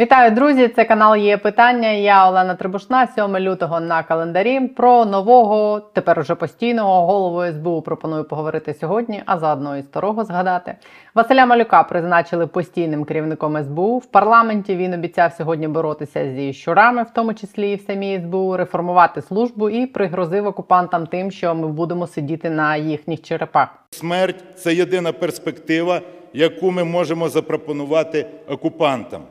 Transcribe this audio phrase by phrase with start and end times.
[0.00, 0.68] Вітаю, друзі!
[0.68, 1.88] Це канал є питання.
[1.88, 3.06] Я Олена Трибушна.
[3.06, 4.60] 7 лютого на календарі.
[4.60, 10.74] Про нового, тепер уже постійного голову СБУ пропоную поговорити сьогодні, а заодно і старого згадати.
[11.14, 13.98] Василя Малюка призначили постійним керівником СБУ.
[13.98, 18.56] В парламенті він обіцяв сьогодні боротися зі щурами, в тому числі і в самій СБУ,
[18.56, 23.68] реформувати службу і пригрозив окупантам тим, що ми будемо сидіти на їхніх черепах.
[23.90, 26.00] Смерть це єдина перспектива,
[26.32, 29.22] яку ми можемо запропонувати окупантам.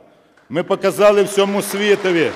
[0.52, 2.30] Ми показали всьому світові.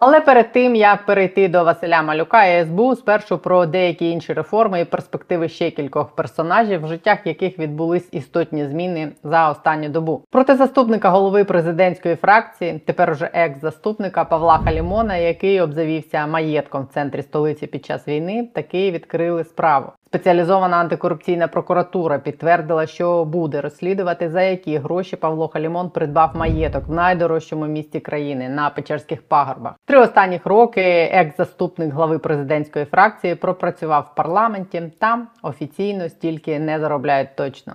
[0.00, 4.80] Але перед тим як перейти до Василя Малюка і СБУ, спершу про деякі інші реформи
[4.80, 10.24] і перспективи ще кількох персонажів, в життях яких відбулись істотні зміни за останню добу.
[10.30, 17.22] Проти заступника голови президентської фракції, тепер уже екс-заступника Павла Халімона, який обзавівся маєтком в центрі
[17.22, 19.92] столиці під час війни, таки відкрили справу.
[20.12, 26.92] Спеціалізована антикорупційна прокуратура підтвердила, що буде розслідувати, за які гроші Павло Халімон придбав маєток в
[26.92, 29.74] найдорожчому місті країни на Печерських пагорбах.
[29.84, 34.82] Три останніх роки екс-заступник глави президентської фракції пропрацював в парламенті.
[34.98, 37.72] Там офіційно стільки не заробляють точно.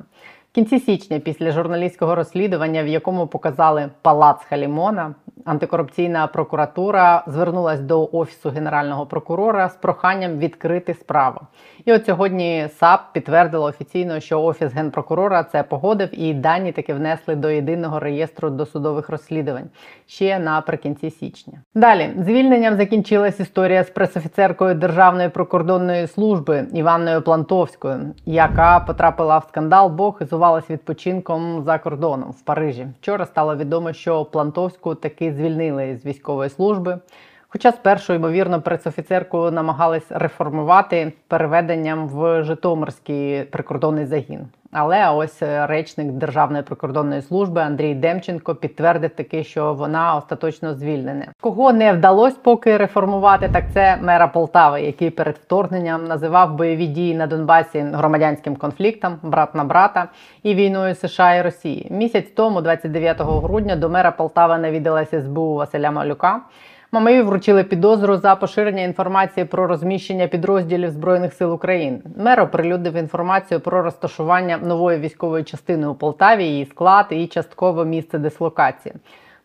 [0.51, 5.15] В кінці січня, після журналістського розслідування, в якому показали палац Халімона,
[5.47, 11.41] антикорупційна прокуратура звернулась до офісу генерального прокурора з проханням відкрити справу.
[11.85, 17.35] І от сьогодні САП підтвердило офіційно, що офіс генпрокурора це погодив, і дані таки внесли
[17.35, 19.69] до єдиного реєстру досудових розслідувань
[20.05, 21.53] ще наприкінці січня.
[21.75, 29.89] Далі звільненням закінчилась історія з пресофіцеркою Державної прикордонної служби Іванною Плантовською, яка потрапила в скандал,
[29.89, 32.87] бо хизувалась відпочинком за кордоном в Парижі.
[33.01, 36.99] Вчора стало відомо, що Плантовську таки звільнили з військової служби.
[37.49, 44.47] Хоча спершу, ймовірно, пресофіцерку намагались реформувати переведенням в Житомирський прикордонний загін.
[44.71, 51.25] Але ось речник Державної прикордонної служби Андрій Демченко підтвердив таки, що вона остаточно звільнена.
[51.41, 57.15] Кого не вдалося поки реформувати, так це мера Полтави, який перед вторгненням називав бойові дії
[57.15, 60.07] на Донбасі громадянським конфліктом, брат на брата
[60.43, 61.87] і війною США і Росії.
[61.91, 66.41] Місяць тому, 29 грудня, до мера Полтави навідалася СБУ Василя Малюка.
[66.91, 71.99] Мамаї вручили підозру за поширення інформації про розміщення підрозділів збройних сил України.
[72.17, 78.19] Мер оприлюднив інформацію про розташування нової військової частини у Полтаві, її склад і частково місце
[78.19, 78.95] дислокації.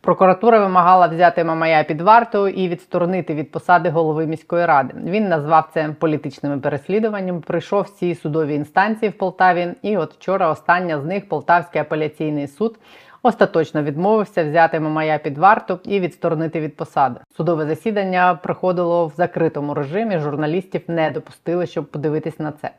[0.01, 4.95] Прокуратура вимагала взяти Мамая під варту і відсторонити від посади голови міської ради.
[5.05, 7.41] Він назвав це політичними переслідуваннями.
[7.41, 9.69] Прийшов всі судові інстанції в Полтаві.
[9.83, 12.79] І от вчора остання з них Полтавський апеляційний суд
[13.23, 17.21] остаточно відмовився взяти Мамая під варту і відсторонити від посади.
[17.37, 20.19] Судове засідання проходило в закритому режимі.
[20.19, 22.71] Журналістів не допустили, щоб подивитись на це.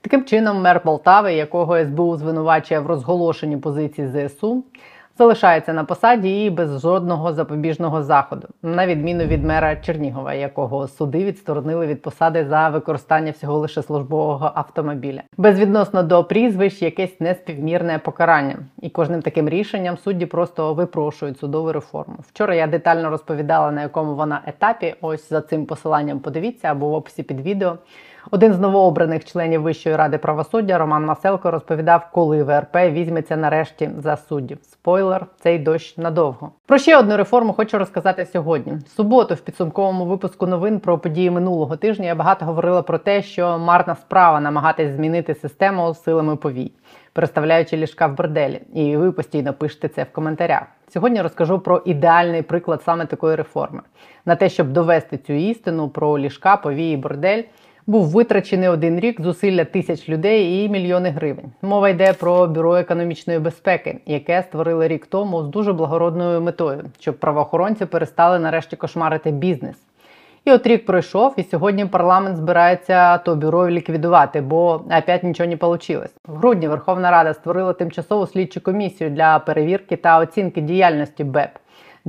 [0.00, 4.64] Таким чином, мер Полтави, якого СБУ звинувачує в розголошенні позиції ЗСУ,
[5.18, 11.24] залишається на посаді і без жодного запобіжного заходу, на відміну від мера Чернігова, якого суди
[11.24, 18.58] відсторонили від посади за використання всього лише службового автомобіля, безвідносно до прізвищ, якесь неспівмірне покарання.
[18.82, 22.16] І кожним таким рішенням судді просто випрошують судову реформу.
[22.28, 24.94] Вчора я детально розповідала на якому вона етапі.
[25.00, 27.76] Ось за цим посиланням подивіться або в описі під відео.
[28.30, 34.16] Один з новообраних членів Вищої ради правосуддя Роман Маселко розповідав, коли ВРП візьметься нарешті за
[34.16, 34.58] суддів.
[34.62, 36.50] Спойлер, цей дощ надовго.
[36.66, 38.72] Про ще одну реформу хочу розказати сьогодні.
[38.72, 43.22] В суботу, в підсумковому випуску новин про події минулого тижня, я багато говорила про те,
[43.22, 46.72] що марна справа намагатись змінити систему силами повій,
[47.12, 48.60] переставляючи ліжка в борделі.
[48.74, 50.62] І ви постійно пишете це в коментарях.
[50.88, 53.80] Сьогодні розкажу про ідеальний приклад саме такої реформи.
[54.24, 57.42] На те, щоб довести цю істину про ліжка, повії і бордель
[57.88, 61.52] був витрачений один рік зусилля тисяч людей і мільйони гривень.
[61.62, 67.18] Мова йде про бюро економічної безпеки, яке створили рік тому з дуже благородною метою, щоб
[67.18, 69.76] правоохоронці перестали нарешті кошмарити бізнес.
[70.44, 75.56] І от рік пройшов, і сьогодні парламент збирається то бюро ліквідувати, бо опять нічого не
[75.56, 76.02] вийшло.
[76.26, 81.50] В грудні Верховна Рада створила тимчасову слідчу комісію для перевірки та оцінки діяльності БЕП.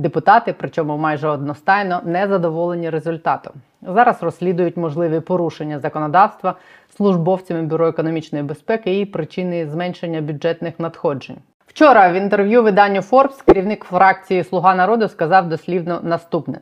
[0.00, 3.52] Депутати, причому майже одностайно, не задоволені результатом.
[3.82, 6.54] Зараз розслідують можливі порушення законодавства
[6.96, 11.36] службовцями бюро економічної безпеки і причини зменшення бюджетних надходжень.
[11.66, 16.58] Вчора в інтерв'ю виданню Forbes керівник фракції Слуга народу сказав дослівно наступне.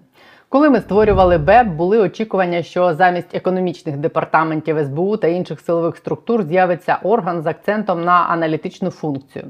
[0.49, 6.43] Коли ми створювали БЕП, були очікування, що замість економічних департаментів СБУ та інших силових структур
[6.43, 9.45] з'явиться орган з акцентом на аналітичну функцію.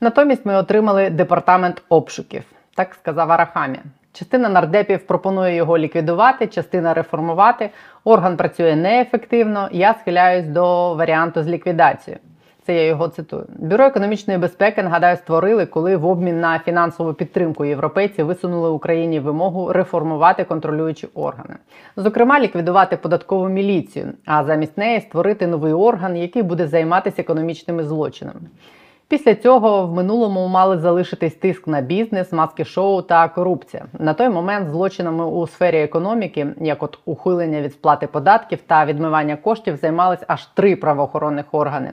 [0.00, 2.42] Натомість ми отримали департамент обшуків,
[2.76, 3.82] так сказав Арахамія.
[4.12, 7.70] Частина нардепів пропонує його ліквідувати, частина реформувати.
[8.04, 9.68] Орган працює неефективно.
[9.72, 12.20] Я схиляюсь до варіанту з ліквідацією.
[12.66, 13.46] Це я його цитую.
[13.58, 19.72] Бюро економічної безпеки нагадаю створили, коли в обмін на фінансову підтримку європейці висунули Україні вимогу
[19.72, 21.56] реформувати контролюючі органи,
[21.96, 28.40] зокрема ліквідувати податкову міліцію, а замість неї створити новий орган, який буде займатися економічними злочинами.
[29.08, 33.84] Після цього в минулому мали залишитись тиск на бізнес, маски шоу та корупція.
[33.98, 39.36] На той момент злочинами у сфері економіки, як от ухилення від сплати податків та відмивання
[39.36, 41.90] коштів, займались аж три правоохоронних органи: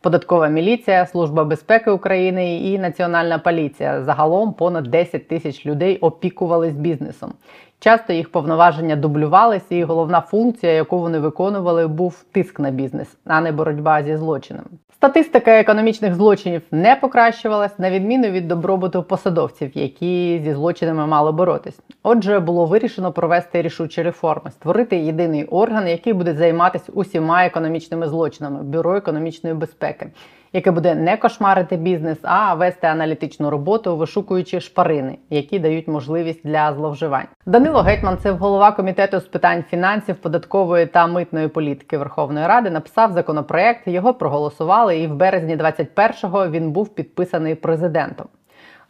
[0.00, 4.02] податкова міліція, служба безпеки України і Національна поліція.
[4.02, 7.32] Загалом понад 10 тисяч людей опікувались бізнесом.
[7.78, 13.40] Часто їх повноваження дублювалися, і головна функція, яку вони виконували, був тиск на бізнес, а
[13.40, 14.66] не боротьба зі злочинами.
[14.94, 21.80] Статистика економічних злочинів не покращувалась, на відміну від добробуту посадовців, які зі злочинами мали боротись.
[22.02, 28.62] Отже, було вирішено провести рішучі реформи, створити єдиний орган, який буде займатися усіма економічними злочинами
[28.62, 30.06] бюро економічної безпеки,
[30.52, 36.72] яке буде не кошмарити бізнес, а вести аналітичну роботу, вишукуючи шпарини, які дають можливість для
[36.72, 37.26] зловживань.
[37.46, 43.12] Данило Гетьман, це голова комітету з питань фінансів, податкової та митної політики Верховної Ради, написав
[43.12, 43.88] законопроект.
[43.88, 48.26] Його проголосували, і в березні 21-го він був підписаний президентом.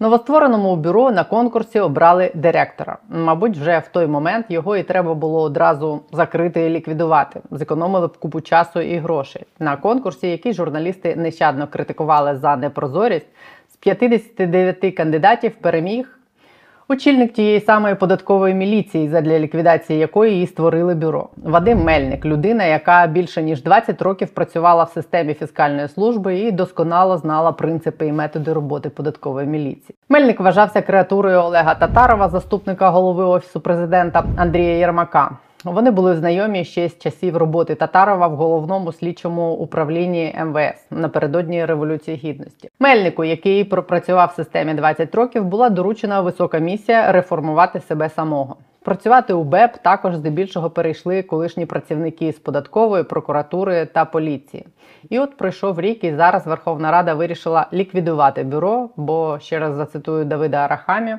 [0.01, 2.99] Новоствореному бюро на конкурсі обрали директора.
[3.09, 7.41] Мабуть, вже в той момент його і треба було одразу закрити і ліквідувати.
[7.51, 9.45] Зекономили б купу часу і грошей.
[9.59, 13.27] На конкурсі, який журналісти нещадно критикували за непрозорість,
[13.73, 16.16] з 59 кандидатів переміг
[16.89, 21.29] Очільник тієї самої податкової міліції, задля ліквідації якої її створили бюро.
[21.37, 27.19] Вадим Мельник, людина, яка більше ніж 20 років працювала в системі фіскальної служби і досконало
[27.19, 29.97] знала принципи і методи роботи податкової міліції.
[30.09, 35.31] Мельник вважався креатурою Олега Татарова, заступника голови офісу президента Андрія Єрмака.
[35.73, 42.17] Вони були знайомі ще з часів роботи Татарова в головному слідчому управлінні МВС напередодні революції
[42.17, 42.69] гідності.
[42.81, 48.57] Мельнику, який пропрацював в системі 20 років, була доручена висока місія реформувати себе самого.
[48.83, 54.67] Працювати у БЕП також здебільшого перейшли колишні працівники з податкової прокуратури та поліції.
[55.11, 58.89] І от пройшов рік, і зараз Верховна Рада вирішила ліквідувати бюро.
[58.97, 61.17] Бо ще раз зацитую Давида Арахамі.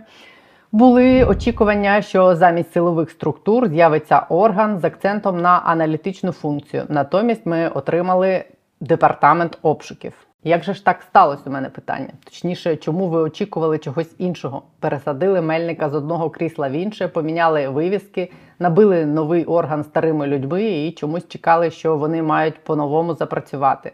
[0.72, 6.84] Були очікування, що замість силових структур з'явиться орган з акцентом на аналітичну функцію.
[6.90, 8.44] Натомість ми отримали
[8.80, 10.14] департамент обшуків.
[10.44, 11.42] Як же ж так сталося?
[11.46, 12.10] У мене питання?
[12.24, 14.62] Точніше, чому ви очікували чогось іншого?
[14.80, 20.92] Пересадили мельника з одного крісла в інше, поміняли вивіски, набили новий орган старими людьми і
[20.92, 23.92] чомусь чекали, що вони мають по-новому запрацювати.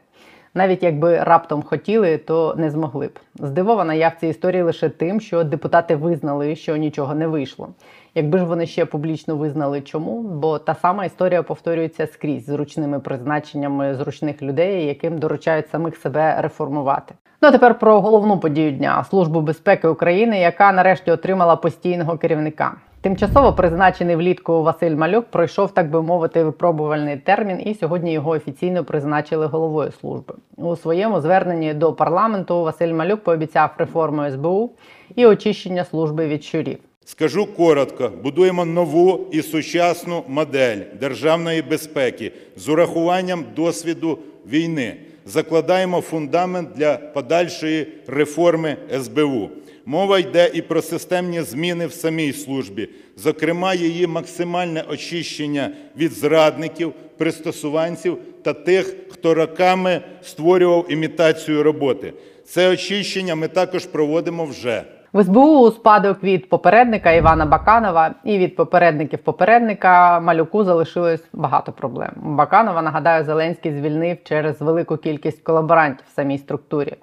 [0.56, 3.20] Навіть якби раптом хотіли, то не змогли б.
[3.36, 7.70] Здивована я в цій історії лише тим, що депутати визнали, що нічого не вийшло.
[8.16, 13.96] Якби ж вони ще публічно визнали, чому, бо та сама історія повторюється скрізь зручними призначеннями
[13.96, 17.14] зручних людей, яким доручають самих себе реформувати.
[17.42, 22.76] Ну а тепер про головну подію дня службу безпеки України, яка нарешті отримала постійного керівника.
[23.04, 28.84] Тимчасово призначений влітку Василь Малюк пройшов, так би мовити, випробувальний термін, і сьогодні його офіційно
[28.84, 30.34] призначили головою служби.
[30.58, 34.72] У своєму зверненні до парламенту Василь Малюк пообіцяв реформу СБУ
[35.16, 36.78] і очищення служби від щурів.
[37.06, 44.96] Скажу коротко: будуємо нову і сучасну модель державної безпеки з урахуванням досвіду війни.
[45.26, 49.50] Закладаємо фундамент для подальшої реформи СБУ.
[49.86, 56.94] Мова йде і про системні зміни в самій службі, зокрема, її максимальне очищення від зрадників,
[57.18, 62.14] пристосуванців та тих, хто роками створював імітацію роботи.
[62.46, 64.84] Це очищення ми також проводимо вже.
[65.14, 71.72] В СБУ у спадок від попередника Івана Баканова і від попередників попередника Малюку залишилось багато
[71.72, 72.12] проблем.
[72.16, 76.94] Баканова нагадаю, Зеленський звільнив через велику кількість колаборантів в самій структурі.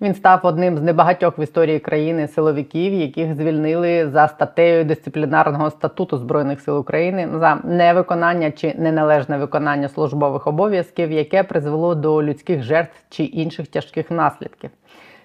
[0.00, 6.18] Він став одним з небагатьох в історії країни силовиків, яких звільнили за статтею дисциплінарного статуту
[6.18, 12.96] збройних сил України за невиконання чи неналежне виконання службових обов'язків, яке призвело до людських жертв
[13.10, 14.70] чи інших тяжких наслідків.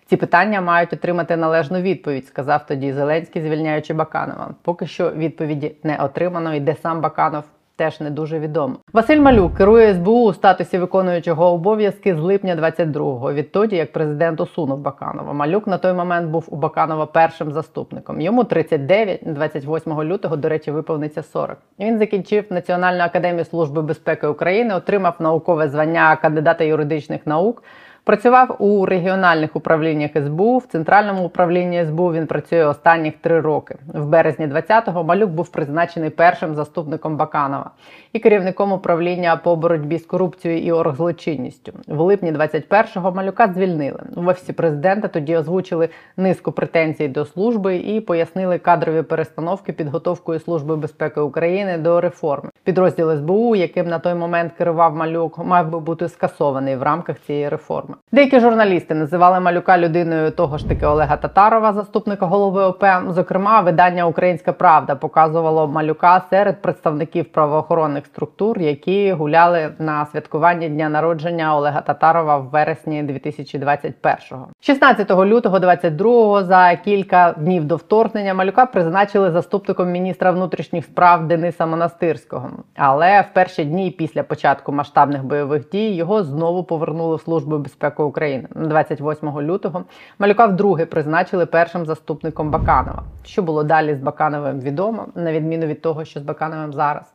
[0.06, 4.56] Ці питання мають отримати належну відповідь, сказав тоді Зеленський, звільняючи Баканова.
[4.62, 7.44] Поки що відповіді не отримано, і де сам Баканов
[7.80, 8.76] теж не дуже відомо.
[8.94, 14.80] Василь Малюк керує СБУ у статусі виконуючого обов'язки з липня 22-го, відтоді як президент усунув
[14.80, 15.34] Баканова.
[15.34, 18.22] Малюк на той момент був у Баканова першим заступником.
[18.22, 21.58] Йому 39, 28 лютого, до речі, виповниться 40.
[21.80, 27.64] Він закінчив Національну академію служби безпеки України, отримав наукове звання кандидата юридичних наук
[28.04, 30.58] Працював у регіональних управліннях СБУ.
[30.58, 33.76] В центральному управлінні СБУ він працює останніх три роки.
[33.94, 37.72] В березні 20-го Малюк був призначений першим заступником Баканова
[38.14, 41.74] і керівником управління по боротьбі з корупцією і оргзлочинністю.
[41.88, 44.00] В липні 21-го Малюка звільнили.
[44.16, 50.76] В офісі президента тоді озвучили низку претензій до служби і пояснили кадрові перестановки підготовкою служби
[50.76, 52.50] безпеки України до реформи.
[52.64, 57.50] Підрозділ СБУ, яким на той момент керував Малюк, мав би бути скасований в рамках цієї
[57.50, 57.89] реформи.
[58.12, 62.86] Деякі журналісти називали Малюка людиною того ж таки Олега Татарова, заступника голови ОП.
[63.10, 70.90] Зокрема, видання Українська Правда показувало Малюка серед представників правоохоронних структур, які гуляли на святкуванні дня
[70.90, 74.48] народження Олега Татарова в вересні 2021-го.
[74.60, 81.66] 16 лютого 22-го, за кілька днів до вторгнення, Малюка призначили заступником міністра внутрішніх справ Дениса
[81.66, 82.50] Монастирського.
[82.76, 87.79] Але в перші дні після початку масштабних бойових дій його знову повернули в службу безпеки
[88.04, 88.48] України.
[88.56, 89.84] 28 лютого
[90.20, 93.04] Малюка вдруге призначили першим заступником Баканова.
[93.26, 97.14] Що було далі з Бакановим відомо, на відміну від того, що з Бакановим зараз.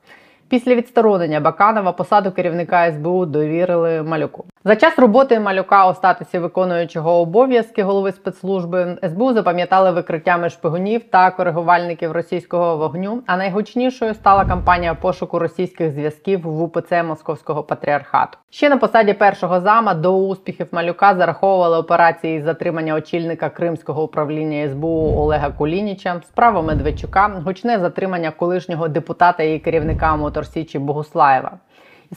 [0.49, 4.45] Після відсторонення Баканова посаду керівника СБУ довірили Малюку.
[4.67, 11.31] За час роботи Малюка у статусі виконуючого обов'язки голови спецслужби СБУ запам'ятали викриттями шпигунів та
[11.31, 13.23] коригувальників російського вогню.
[13.27, 18.39] А найгучнішою стала кампанія пошуку російських зв'язків в УПЦ Московського патріархату.
[18.51, 24.69] Ще на посаді першого зама до успіхів Малюка зараховували операції з затримання очільника Кримського управління
[24.69, 31.59] СБУ Олега Кулініча, справа Медведчука, гучне затримання колишнього депутата і керівника Моторсічі Богуслаєва.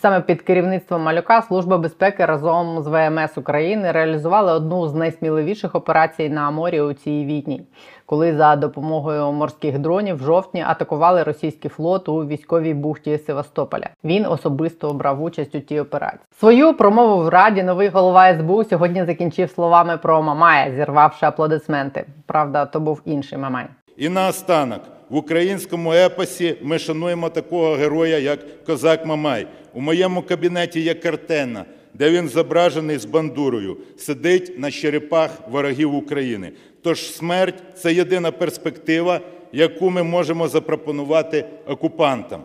[0.02, 6.30] Саме під керівництвом Малюка Служба безпеки разом з ВМС України реалізували одну з найсміливіших операцій
[6.30, 7.62] на морі у цій війні,
[8.06, 13.90] коли за допомогою морських дронів в жовтні атакували російський флот у військовій бухті Севастополя.
[14.04, 16.22] Він особисто брав участь у тій операції.
[16.40, 22.06] Свою промову в раді новий голова СБУ сьогодні закінчив словами про Мамая, зірвавши аплодисменти.
[22.26, 23.66] Правда, то був інший Мамай.
[23.98, 29.48] І наостанок, в українському епосі ми шануємо такого героя, як Козак Мамай.
[29.74, 36.52] У моєму кабінеті є картина, де він зображений з бандурою, сидить на черепах ворогів України.
[36.84, 39.22] Тож смерть це єдина перспектива,
[39.54, 42.42] яку ми можемо запропонувати окупантам.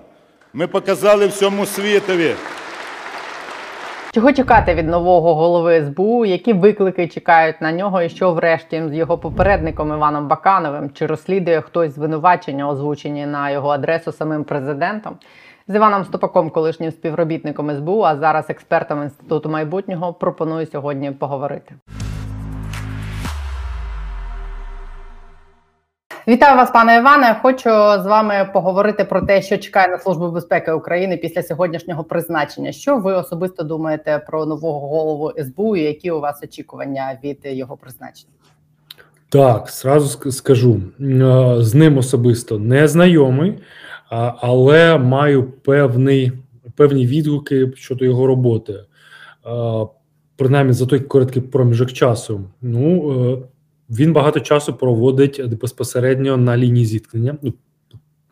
[0.53, 2.35] Ми показали всьому світові.
[4.15, 6.25] Чого чекати від нового голови СБУ?
[6.25, 10.91] Які виклики чекають на нього, і що врешті з його попередником Іваном Бакановим?
[10.91, 15.17] Чи розслідує хтось звинувачення, озвучені на його адресу самим президентом?
[15.69, 21.75] З Іваном Стопаком, колишнім співробітником СБУ, а зараз експертом інституту майбутнього, пропоную сьогодні поговорити.
[26.29, 27.39] Вітаю вас, пане Іване.
[27.43, 32.73] Хочу з вами поговорити про те, що чекає на службу безпеки України після сьогоднішнього призначення.
[32.73, 35.77] Що ви особисто думаєте про нового голову СБУ?
[35.77, 38.33] і Які у вас очікування від його призначення?
[39.29, 40.81] Так, зразу скажу
[41.59, 43.59] з ним особисто не знайомий,
[44.41, 46.33] але маю певний,
[46.77, 48.75] певні відгуки щодо його роботи.
[50.37, 52.41] Принаймні за той короткий проміжок часу.
[52.61, 53.43] Ну
[53.99, 57.55] він багато часу проводить безпосередньо на лінії зіткнення, ну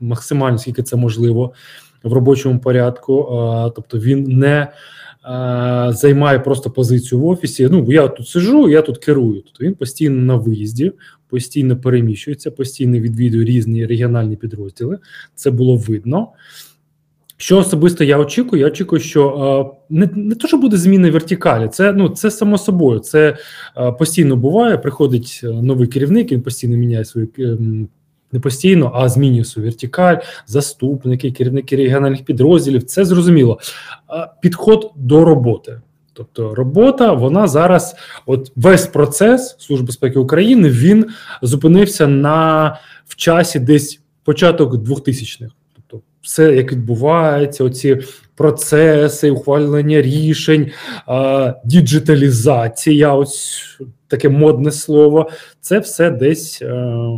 [0.00, 1.52] максимально скільки це можливо
[2.02, 3.29] в робочому порядку.
[3.76, 4.69] Тобто він не
[5.93, 7.69] займає просто позицію в офісі.
[7.71, 9.43] Ну я тут сижу, я тут керую.
[9.43, 10.93] Тобто він постійно на виїзді,
[11.29, 14.99] постійно переміщується, постійно відвідує різні регіональні підрозділи.
[15.35, 16.29] Це було видно.
[17.40, 18.62] Що особисто я очікую?
[18.62, 22.59] Я очікую, що е, не не то, що буде зміна вертикалі, це ну це само
[22.59, 22.99] собою.
[22.99, 23.37] Це
[23.76, 24.78] е, постійно буває.
[24.78, 27.56] Приходить новий керівник, він постійно міняє свою е,
[28.32, 30.16] не постійно, а змінює свою вертикаль,
[30.47, 32.82] заступники, керівники регіональних підрозділів.
[32.82, 33.59] Це зрозуміло.
[34.42, 35.80] Підход до роботи.
[36.12, 41.06] Тобто робота, вона зараз, от весь процес Служби безпеки України він
[41.42, 42.68] зупинився на
[43.06, 45.60] в часі десь початок 2000-х
[46.23, 47.99] все, як відбувається, оці
[48.35, 50.71] процеси, ухвалення рішень,
[51.65, 53.79] діджиталізація, ось
[54.11, 55.31] таке модне слово.
[55.61, 56.67] Це все десь е,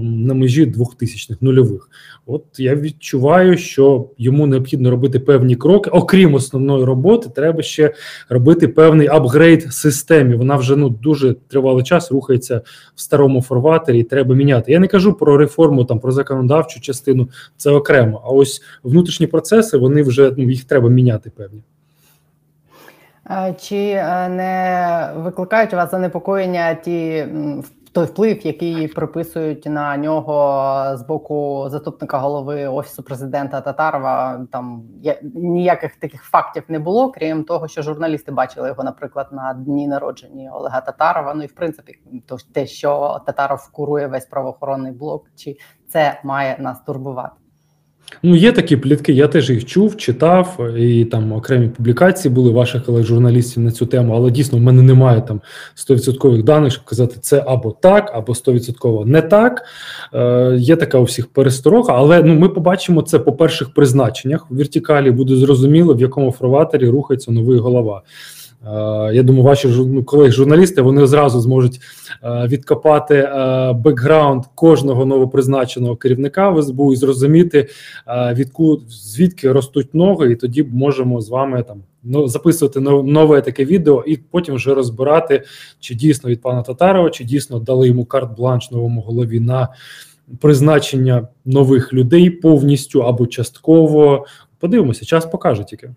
[0.03, 1.89] на межі 2000-х, нульових.
[2.27, 5.91] От я відчуваю, що йому необхідно робити певні кроки.
[5.91, 7.95] Окрім основної роботи, треба ще
[8.29, 10.35] робити певний апгрейд системі.
[10.35, 12.61] Вона вже ну дуже тривалий час рухається
[12.95, 13.99] в старому форватері.
[13.99, 14.73] і Треба міняти.
[14.73, 18.23] Я не кажу про реформу, там про законодавчу частину, це окремо.
[18.25, 21.63] А ось внутрішні процеси вони вже ну їх треба міняти певні.
[23.59, 27.27] Чи е, не викликають у вас занепокоєння ті
[27.93, 34.47] той вплив, який приписують на нього з боку заступника голови офісу президента Татарова.
[34.53, 39.55] Там я, ніяких таких фактів не було, крім того, що журналісти бачили його, наприклад, на
[39.55, 41.35] дні народження Олега Татарова.
[41.35, 45.57] Ну і в принципі, то те, що Татаров курує весь правоохоронний блок, чи
[45.89, 47.42] це має нас турбувати.
[48.23, 52.85] Ну, є такі плітки, я теж їх чув, читав, і там окремі публікації були ваших
[52.85, 55.41] колег журналістів на цю тему, але дійсно в мене немає там
[55.77, 59.63] 100% даних, щоб казати, це або так, або 100% не так.
[60.15, 64.47] Е, Є така у всіх пересторога, але ну, ми побачимо це по перших призначеннях.
[64.51, 68.03] В вертикалі буде зрозуміло, в якому фарватері рухається новий голова.
[68.67, 71.81] Е, я думаю, ваші ну, колеги-журналісти вони зразу зможуть
[72.23, 77.69] е, відкопати е, бекграунд кожного новопризначеного керівника в СБУ і зрозуміти,
[78.33, 84.05] відку звідки ростуть ноги, і тоді можемо з вами там ну, записувати нове таке відео,
[84.07, 85.43] і потім вже розбирати,
[85.81, 89.69] чи дійсно від пана Татарова, чи дійсно дали йому карт-бланш новому голові на
[90.41, 94.27] призначення нових людей повністю або частково.
[94.59, 95.91] Подивимося, час покаже тільки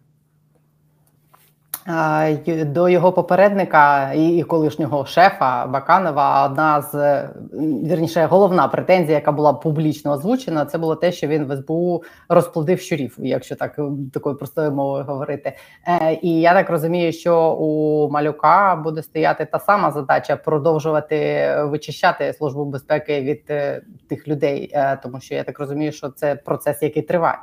[2.66, 6.46] до його попередника і колишнього шефа Баканова.
[6.46, 7.24] Одна з
[7.90, 12.80] вірніше головна претензія, яка була публічно озвучена, це було те, що він в СБУ розплодив
[12.80, 13.80] щурів, якщо так
[14.14, 15.54] такою простою мовою говорити.
[15.88, 22.34] Е, і я так розумію, що у малюка буде стояти та сама задача продовжувати вичищати
[22.34, 26.82] службу безпеки від е, тих людей, е, тому що я так розумію, що це процес,
[26.82, 27.38] який триває.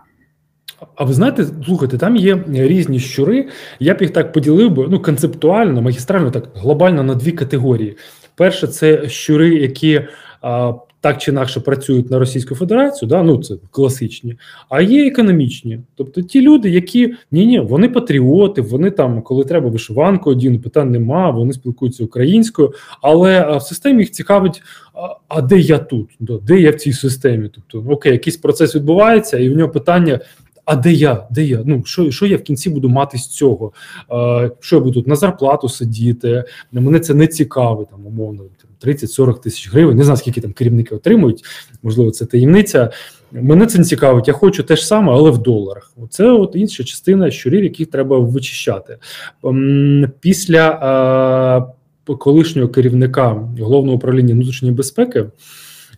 [0.94, 3.48] А ви знаєте, слухайте, там є різні щури.
[3.80, 7.96] Я б їх так поділив би ну концептуально, магістрально, так глобально на дві категорії.
[8.36, 10.00] Перше, це щури, які
[10.42, 10.72] а,
[11.02, 14.36] так чи інакше працюють на Російську Федерацію, да, ну це класичні,
[14.68, 15.80] а є економічні.
[15.96, 20.90] Тобто ті люди, які ні, ні, вони патріоти, вони там, коли треба вишиванку, один питань
[20.90, 22.72] нема, вони спілкуються українською,
[23.02, 24.62] але в системі їх цікавить.
[24.94, 26.10] А, а де я тут?
[26.20, 27.50] Де я в цій системі?
[27.54, 30.20] Тобто, окей, якийсь процес відбувається, і в нього питання:
[30.64, 31.26] а де я?
[31.30, 31.62] Де я?
[31.66, 33.72] Ну що що я в кінці буду мати з цього?
[34.12, 36.44] Е, Що я буду на зарплату сидіти?
[36.72, 38.42] Мене це не цікавить, там умовно
[38.84, 39.96] 30-40 тисяч гривень.
[39.96, 41.44] Не знаю, скільки там керівники отримують.
[41.82, 42.90] Можливо, це таємниця.
[43.32, 44.28] Мене це не цікавить.
[44.28, 45.92] Я хочу те ж саме, але в доларах.
[46.10, 48.98] Це от інша частина щурів, яких треба вичищати
[49.44, 51.68] ем, після
[52.08, 55.24] е, колишнього керівника головного управління внутрішньої безпеки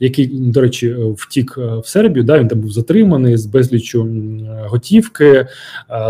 [0.01, 2.25] який, до речі, е, втік е, в Сербію.
[2.25, 4.09] Да, Він там був затриманий з безлічу
[4.67, 5.47] готівки, е,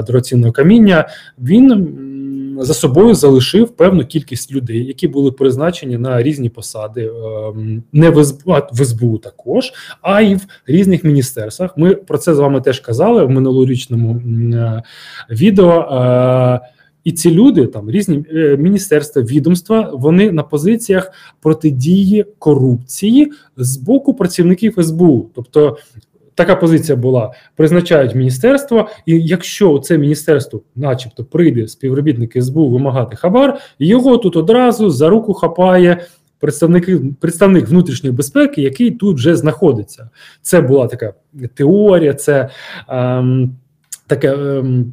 [0.02, 1.08] дорогоцінного каміння.
[1.38, 1.88] Він
[2.60, 7.10] за собою залишив певну кількість людей, які були призначені на різні посади,
[7.92, 11.76] не в СБУ, в СБУ також, а й в різних міністерствах.
[11.76, 14.22] Ми про це з вами теж казали в минулорічному
[15.30, 16.60] відео.
[17.04, 24.14] І ці люди, там різні е, міністерства, відомства, вони на позиціях протидії корупції з боку
[24.14, 25.30] працівників СБУ.
[25.34, 25.76] Тобто
[26.34, 33.58] така позиція була: призначають міністерство, і якщо це міністерство, начебто, прийде співробітник СБУ вимагати хабар,
[33.78, 36.06] його тут одразу за руку хапає.
[36.38, 40.10] Представники представник внутрішньої безпеки, який тут вже знаходиться,
[40.42, 41.12] це була така
[41.54, 42.48] теорія, це
[42.88, 43.56] ем,
[44.06, 44.92] таке ем,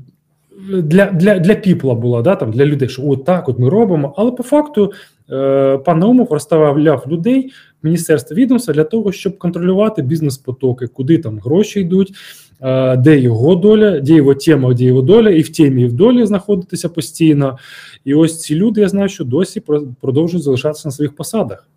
[0.70, 4.14] для для, для піпла була, да, там, для людей, що от так от ми робимо.
[4.18, 4.94] Але по факту
[5.32, 7.52] е, пан Наумов розставляв людей
[7.84, 12.14] в міністерство відомства для того, щоб контролювати бізнес-потоки, куди там гроші йдуть,
[12.62, 15.94] е, де його доля, де його тема, де його доля, і в темі, і в
[15.94, 17.58] долі знаходитися постійно.
[18.06, 19.64] І ось ці люди, я знаю, що досі
[20.02, 21.68] продовжують залишатися на своїх посадах.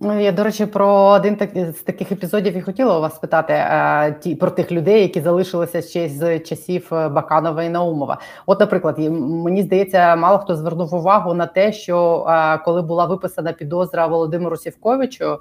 [0.00, 4.16] Ну, я, до речі, про один з таких епізодів і хотіла у вас спитати е,
[4.20, 8.18] ті про тих людей, які залишилися ще з часів е, Баканова і Наумова.
[8.46, 13.52] От, наприклад, мені здається, мало хто звернув увагу на те, що е, коли була виписана
[13.52, 15.38] підозра Володимиру Сівковичу,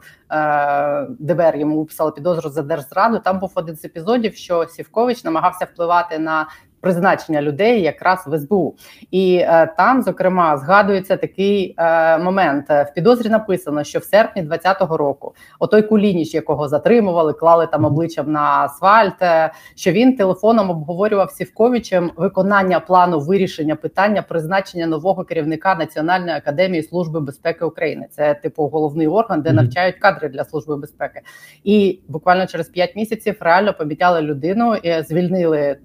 [1.19, 3.19] ДБР йому виписали підозру за держзраду.
[3.19, 6.47] Там був один з епізодів, що Сівкович намагався впливати на
[6.87, 8.75] призначення людей якраз в СБУ,
[9.11, 12.69] і е, там, зокрема, згадується такий е, момент.
[12.69, 18.31] В підозрі написано, що в серпні 2020 року отой Кулініч, якого затримували, клали там обличчям
[18.31, 19.21] на асфальт.
[19.21, 26.83] Е, що він телефоном обговорював Сівковичем виконання плану вирішення питання призначення нового керівника Національної академії
[26.83, 28.07] служби безпеки України.
[28.11, 31.21] Це типу головний орган, де навчають кадри для служби безпеки,
[31.63, 35.77] і буквально через 5 місяців реально помітяли людину і звільнили.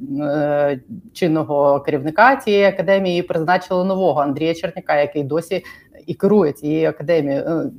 [1.13, 5.65] Чинного керівника цієї академії і призначили нового Андрія Черняка, який досі
[6.07, 7.43] і керує цією академією.
[7.43, 7.71] Е,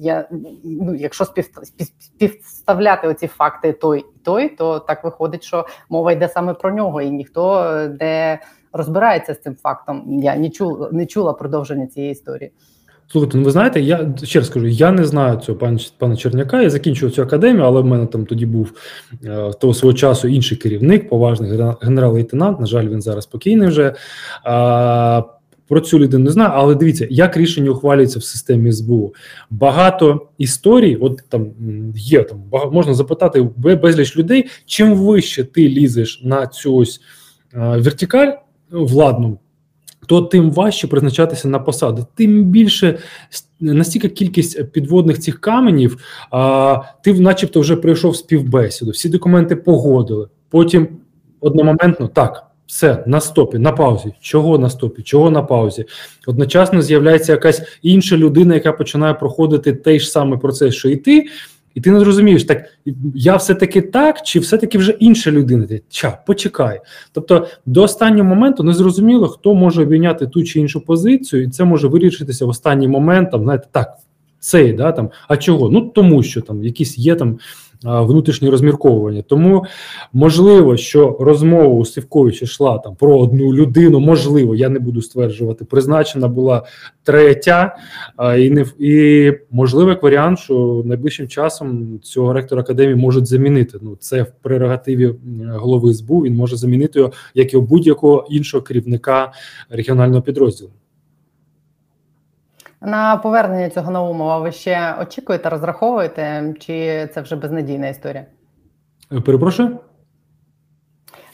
[0.00, 0.28] я
[0.64, 6.54] ну, якщо співставляти оці факти той і той, то так виходить, що мова йде саме
[6.54, 8.38] про нього, і ніхто не
[8.72, 10.04] розбирається з цим фактом.
[10.22, 12.52] Я не чула не чула продовження цієї історії.
[13.10, 16.62] Слухайте, ну ви знаєте, я ще раз кажу, я не знаю цього пана пана Черняка.
[16.62, 18.72] Я закінчив цю академію, але в мене там тоді був
[19.24, 22.60] е, того свого часу інший керівник, поважний генерал-лейтенант.
[22.60, 23.94] На жаль, він зараз спокійний вже.
[24.44, 25.22] А,
[25.68, 29.14] про цю людину не знаю, але дивіться, як рішення ухвалюється в системі СБУ.
[29.50, 31.46] Багато історій, от там
[31.94, 32.42] є там
[32.72, 37.00] можна запитати безліч людей, чим вище ти лізеш на цю ось
[37.54, 38.32] е, вертикаль
[38.70, 39.38] владну
[40.06, 42.98] то тим важче призначатися на посади, тим більше
[43.60, 50.28] настільки кількість підводних цих каменів, а ти, начебто, вже пройшов співбесіду, всі документи погодили.
[50.50, 50.88] Потім
[51.40, 52.44] одномоментно так.
[52.66, 54.12] Все на стопі, на паузі.
[54.20, 55.02] Чого на стопі?
[55.02, 55.84] Чого на паузі?
[56.26, 61.26] Одночасно з'являється якась інша людина, яка починає проходити той ж самий процес, що і ти,
[61.78, 62.64] і ти не зрозумієш, так
[63.14, 65.66] я все-таки так, чи все-таки вже інша людина?
[65.88, 66.80] Ча, почекай.
[67.12, 71.64] Тобто до останнього моменту не зрозуміло, хто може обійняти ту чи іншу позицію, і це
[71.64, 73.30] може вирішитися в останній момент.
[73.30, 73.98] Там, знаєте, так,
[74.40, 75.70] цей, да, там, а чого?
[75.70, 77.38] Ну тому що там якісь є там
[77.84, 79.22] внутрішні розмірковування.
[79.22, 79.64] Тому
[80.12, 84.00] можливо, що розмова у Сівковича йшла там про одну людину.
[84.00, 85.64] Можливо, я не буду стверджувати.
[85.64, 86.62] Призначена була
[87.04, 87.76] третя,
[88.38, 93.78] і не і можливо як варіант, що найближчим часом цього ректора академії можуть замінити.
[93.82, 95.14] Ну це в прерогативі
[95.48, 96.20] голови СБУ.
[96.20, 99.32] Він може замінити його як і будь-якого іншого керівника
[99.70, 100.70] регіонального підрозділу.
[102.82, 108.26] На повернення цього Наумова ви ще очікуєте, розраховуєте, чи це вже безнадійна історія?
[109.24, 109.78] Перепрошую?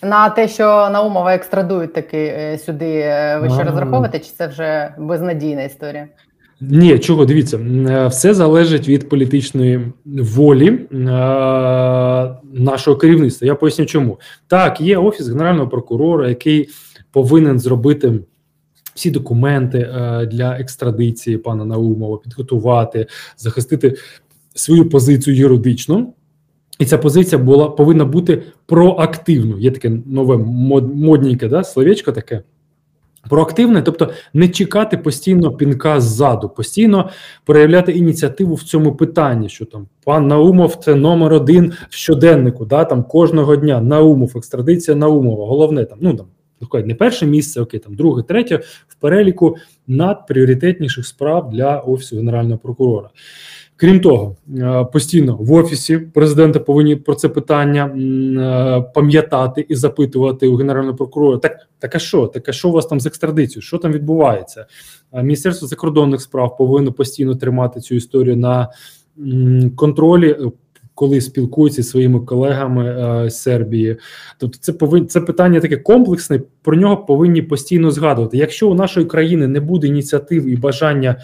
[0.03, 4.95] На те, що Наумова екстрадують таки е, сюди, е, ви ще розраховуєте, чи це вже
[4.99, 6.09] безнадійна історія?
[6.61, 10.81] Ні, чого дивіться, е, все залежить від політичної волі
[12.53, 13.47] нашого керівництва.
[13.47, 16.69] Я поясню, чому так є офіс генерального прокурора, який
[17.13, 18.13] повинен зробити
[18.95, 23.95] всі документи е, для екстрадиції пана Наумова, підготувати, захистити
[24.55, 26.15] свою позицію юридичну.
[26.79, 29.61] І ця позиція була повинна бути проактивною.
[29.61, 32.43] Є таке нове мод, модненьке да, словечко таке.
[33.29, 37.11] Проактивне, тобто не чекати постійно пінка ззаду, постійно
[37.45, 42.85] проявляти ініціативу в цьому питанні, що там пан Наумов це номер один в щоденнику, да,
[42.85, 45.47] там кожного дня Наумов, екстрадиція Наумова.
[45.47, 46.27] Головне там, ну там
[46.85, 53.11] не перше місце, окей, там друге, третє в переліку надпріоритетніших справ для офісу генерального прокурора.
[53.77, 60.49] Крім того, е, постійно в офісі президента повинні про це питання е, пам'ятати і запитувати
[60.49, 61.39] у генерального прокурора.
[61.39, 62.27] Так, так а що?
[62.27, 63.63] Так а що у вас там з екстрадицією?
[63.63, 64.67] Що там відбувається?
[65.13, 68.69] Е, Міністерство закордонних справ повинно постійно тримати цю історію на
[69.77, 70.37] контролі
[70.95, 73.97] коли спілкуються зі своїми колегами е, з Сербії.
[74.39, 76.41] Тобто, це повинні це питання таке комплексне.
[76.63, 78.37] Про нього повинні постійно згадувати.
[78.37, 81.17] Якщо у нашої країни не буде ініціатив і бажання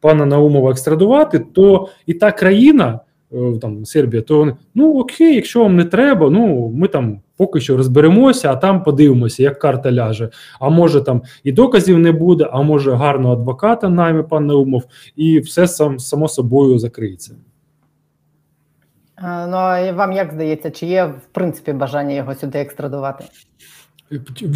[0.00, 3.00] пана Наумова екстрадувати, то і та країна.
[3.32, 7.60] Е, там Сербія, то вони ну окей, якщо вам не треба, ну ми там поки
[7.60, 10.30] що розберемося, а там подивимося, як карта ляже.
[10.60, 14.84] А може там і доказів не буде, а може гарного адвоката найме пан Наумов,
[15.16, 17.34] і все сам само собою закриється.
[19.22, 23.24] Ну а вам як здається, чи є в принципі бажання його сюди екстрадувати?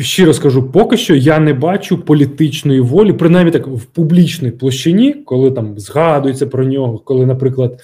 [0.00, 5.50] Щиро скажу, поки що я не бачу політичної волі, принаймні так в публічній площині, коли
[5.50, 7.80] там згадується про нього, коли, наприклад,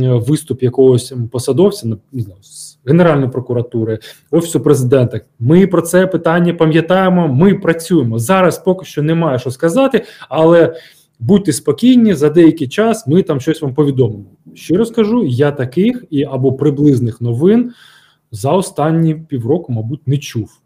[0.00, 3.98] виступ якогось посадовця, не знаю, з Генеральної прокуратури,
[4.30, 5.20] офісу президента.
[5.40, 7.28] Ми про це питання пам'ятаємо.
[7.28, 8.58] Ми працюємо зараз.
[8.58, 10.76] Поки що немає що сказати, але
[11.20, 14.24] будьте спокійні, за деякий час ми там щось вам повідомимо.
[14.54, 17.72] Щиро скажу, я таких і або приблизних новин
[18.30, 20.60] за останні півроку, мабуть, не чув.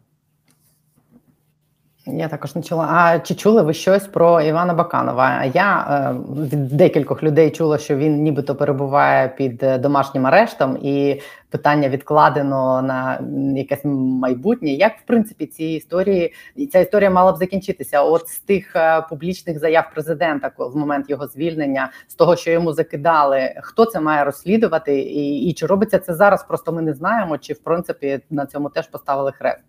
[2.13, 2.89] Я також не чула.
[2.91, 5.45] А чи чули ви щось про Івана Баканова?
[5.45, 11.21] Я е, від декількох людей чула, що він нібито перебуває під е, домашнім арештом, і
[11.51, 13.21] питання відкладено на
[13.57, 14.71] якесь майбутнє.
[14.71, 16.35] Як в принципі ці історії
[16.73, 18.03] ця історія мала б закінчитися?
[18.03, 22.73] От з тих е, публічних заяв президента, в момент його звільнення, з того, що йому
[22.73, 26.45] закидали, хто це має розслідувати, і, і чи робиться це зараз?
[26.45, 29.68] Просто ми не знаємо, чи в принципі на цьому теж поставили хрест.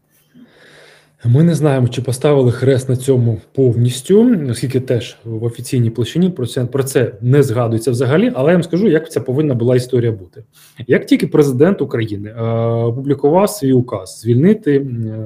[1.26, 6.48] Ми не знаємо, чи поставили хрест на цьому повністю, оскільки теж в офіційній площині про
[6.48, 8.32] це про це не згадується взагалі.
[8.36, 10.44] Але я вам скажу, як це повинна була історія бути.
[10.88, 14.80] Як тільки президент України е, опублікував свій указ звільнити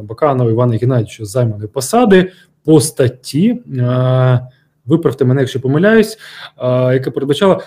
[0.04, 2.32] Баканова Івана Геннадійовича з займаної посади
[2.66, 4.40] по статті, е,
[4.86, 6.18] виправте мене, якщо помиляюсь,
[6.58, 7.60] е, яка передбачала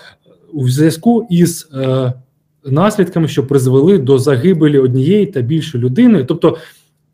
[0.53, 1.69] у зв'язку із
[2.65, 6.57] наслідками, що призвели до загибелі однієї та більше людини, тобто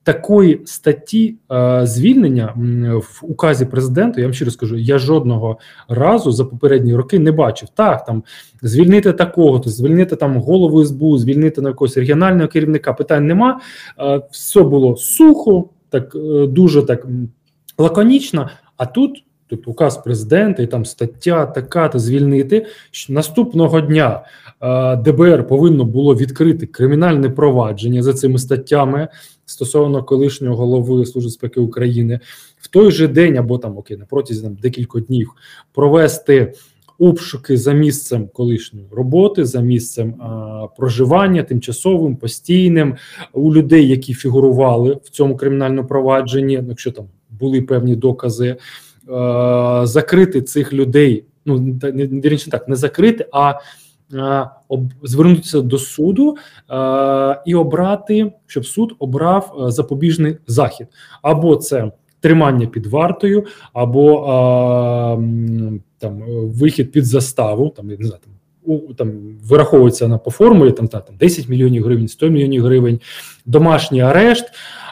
[0.04, 2.54] такої статті е, звільнення
[2.96, 7.70] в указі президента, я вам щиро скажу, я жодного разу за попередні роки не бачив.
[7.76, 8.24] Так, там
[8.62, 12.94] звільнити такого, то звільнити там голову СБУ, звільнити на якогось регіонального керівника.
[12.94, 13.60] Питань нема.
[14.00, 17.08] Е, все було сухо, так е, дуже так
[17.78, 18.50] лаконічно.
[18.78, 19.24] А тут.
[19.48, 22.66] Тут указ президента і там стаття така та звільнити
[23.10, 24.22] наступного дня
[24.62, 29.08] е, ДБР повинно було відкрити кримінальне провадження за цими статтями
[29.46, 32.20] стосовно колишнього голови Служби безпеки України
[32.58, 35.32] в той же день або там окей, на протязі там, декількох днів
[35.74, 36.54] провести
[37.00, 42.96] обшуки за місцем колишньої роботи, за місцем а, проживання, тимчасовим, постійним
[43.34, 48.58] у людей, які фігурували в цьому кримінальному провадженні, ну, якщо там були певні докази, е,
[49.84, 51.26] закрити цих людей.
[51.46, 53.54] Ну не вірніше так, не закрити, а
[55.04, 56.38] звернутися до суду
[56.72, 60.88] е, і обрати, щоб суд обрав е, запобіжний захід,
[61.22, 61.92] або це
[62.24, 64.26] тримання під вартою, або е,
[66.00, 68.34] там е, вихід під заставу, там я не знаю, там.
[68.66, 69.12] У там
[69.44, 73.00] вираховується на по формулі там, та, там 10 мільйонів гривень, 100 мільйонів гривень,
[73.46, 74.46] домашній арешт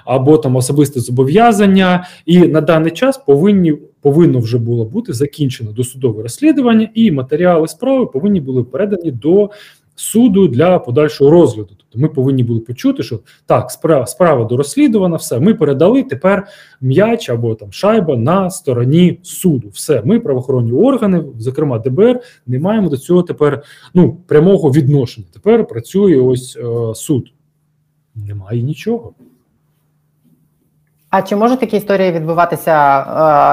[0.05, 6.23] або там особисте зобов'язання, і на даний час повинні повинно вже було бути закінчено досудове
[6.23, 9.49] розслідування, і матеріали справи повинні були передані до
[9.95, 11.69] суду для подальшого розгляду.
[11.77, 16.47] Тобто ми повинні були почути, що так, справа справа дорозслідувана, все ми передали тепер
[16.81, 19.69] м'яч або там шайба на стороні суду.
[19.69, 25.27] Все, ми правоохоронні органи, зокрема ДБР, не маємо до цього тепер ну прямого відношення.
[25.33, 27.33] Тепер працює ось е, суд.
[28.15, 29.13] Немає нічого.
[31.11, 32.99] А чи може такі історії відбуватися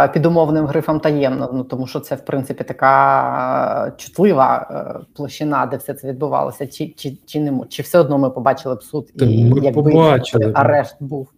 [0.05, 1.51] е, під умовним грифом таємно?
[1.55, 6.66] Ну тому що це в принципі така е, чутлива е, площина, де все це відбувалося,
[6.66, 10.53] чи чи, чи не чи все одно ми побачили б суд і ми якби побачили.
[10.55, 11.29] арешт був?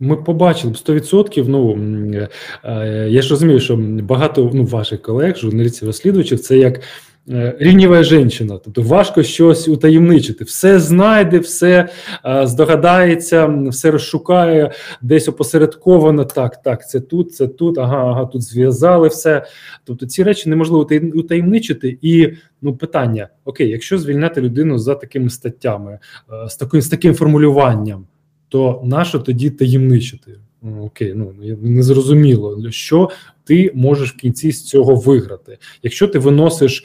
[0.00, 2.28] Ми побачили б 100%, Ну м,
[2.64, 6.82] е, я ж розумію, що багато ну, ваших колег, журналістів, розслідувачів, це як е,
[7.58, 8.58] рівнєва жінка.
[8.64, 10.44] Тобто важко щось утаємничити.
[10.44, 11.88] Все знайде, все
[12.26, 16.24] е, здогадається, все розшукає, десь опосередковано.
[16.24, 19.46] Так, так, це тут, це тут, ага, ага, тут зв'язали все.
[19.84, 21.98] Тобто ці речі неможливо утаєм- утаємничити.
[22.02, 22.32] І
[22.62, 25.98] ну питання: окей, якщо звільняти людину за такими статтями,
[26.44, 28.06] е, з таким, з таким формулюванням
[28.48, 30.38] то нащо тоді таємничити?
[30.62, 33.10] Ну, Окей, ну не зрозуміло, що
[33.44, 35.58] ти можеш в кінці з цього виграти.
[35.82, 36.84] Якщо ти виносиш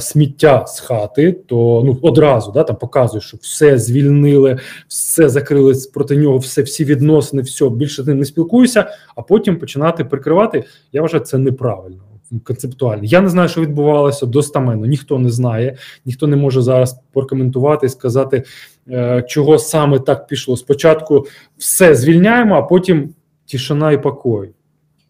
[0.00, 6.16] сміття з хати, то ну одразу да, там показуєш, що все звільнили, все закрили проти
[6.16, 10.64] нього, все, всі відносини, все більше з ним не спілкуюся, а потім починати прикривати.
[10.92, 12.02] Я вважаю, це неправильно.
[12.44, 13.04] Концептуально.
[13.04, 14.86] Я не знаю, що відбувалося достаменно.
[14.86, 18.42] Ніхто не знає, ніхто не може зараз прокоментувати і сказати,
[18.88, 20.56] е, чого саме так пішло.
[20.56, 21.26] Спочатку
[21.58, 23.14] все звільняємо, а потім
[23.50, 24.50] тишина і покой.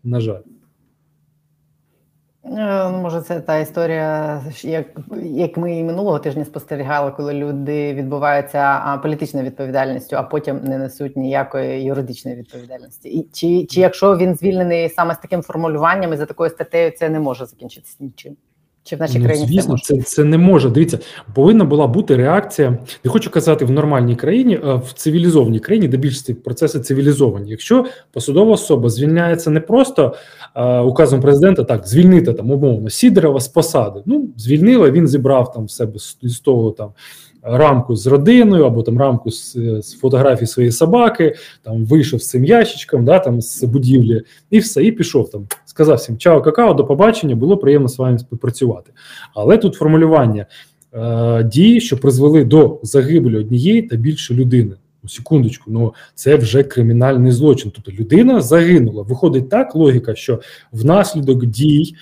[0.05, 0.56] На жаль.
[2.51, 4.87] Е, ну, Може, це та історія, як,
[5.23, 11.17] як ми і минулого тижня спостерігали, коли люди відбуваються політичною відповідальністю, а потім не несуть
[11.17, 13.09] ніякої юридичної відповідальності.
[13.09, 17.09] І чи, чи якщо він звільнений саме з таким формулюванням і за такою статтею, це
[17.09, 18.37] не може закінчитися нічим?
[18.87, 20.71] Чи в нашій Ну, країні звісно, це, це не може.
[20.71, 20.99] Дивіться,
[21.35, 22.79] повинна була бути реакція.
[23.05, 27.51] Не хочу казати в нормальній країні, а в цивілізованій країні, де більшість процеси цивілізовані.
[27.51, 30.15] Якщо посадова особа звільняється не просто
[30.55, 34.01] а, указом президента, так звільнити там умовно Сідорова з посади.
[34.07, 36.91] Ну звільнила, він зібрав там в себе з того там.
[37.49, 42.45] Рамку з родиною або там рамку з, з фотографії своєї собаки, там вийшов з цим
[42.45, 45.47] ящичком, да, там з будівлі, і все, і пішов там.
[45.65, 48.93] Сказав всім чао, какао, до побачення, було приємно з вами співпрацювати.
[49.35, 50.47] Але тут формулювання
[50.95, 54.75] е, дії, що призвели до загибелі однієї та більше людини.
[55.03, 57.73] Ну, секундочку, ну це вже кримінальний злочин.
[57.75, 59.03] Тобто людина загинула.
[59.03, 60.41] Виходить так логіка, що
[60.73, 61.95] внаслідок дій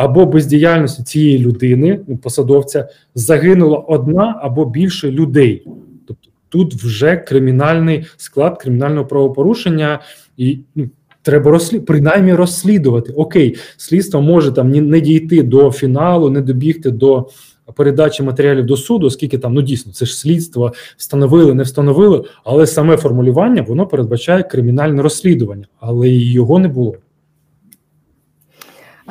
[0.00, 5.66] або бездіяльності цієї людини, ну, посадовця, загинула одна або більше людей.
[6.06, 10.00] Тобто тут вже кримінальний склад кримінального правопорушення,
[10.36, 10.88] і ну,
[11.22, 11.86] треба розслід...
[11.86, 13.12] принаймні розслідувати.
[13.12, 17.28] Окей, слідство може там не, не дійти до фіналу, не добігти до
[17.76, 22.66] передачі матеріалів до суду, оскільки там ну дійсно це ж слідство встановили, не встановили, але
[22.66, 26.94] саме формулювання воно передбачає кримінальне розслідування, але його не було.